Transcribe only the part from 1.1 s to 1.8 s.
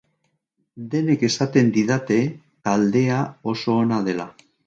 esaten